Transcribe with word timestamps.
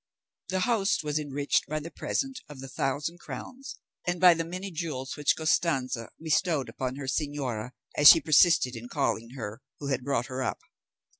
The 0.49 0.61
host 0.61 1.03
was 1.03 1.19
enriched 1.19 1.67
by 1.67 1.79
the 1.79 1.91
present 1.91 2.39
of 2.49 2.59
the 2.59 2.67
thousand 2.67 3.19
crowns, 3.19 3.77
and 4.07 4.19
by 4.19 4.33
the 4.33 4.43
many 4.43 4.71
jewels 4.71 5.15
which 5.15 5.35
Costanza 5.35 6.09
bestowed 6.19 6.69
upon 6.69 6.95
her 6.95 7.05
señora, 7.05 7.73
as 7.95 8.09
she 8.09 8.19
persisted 8.19 8.75
in 8.75 8.89
calling 8.89 9.35
her 9.35 9.61
who 9.77 9.89
had 9.89 10.03
brought 10.03 10.25
her 10.25 10.41
up. 10.41 10.57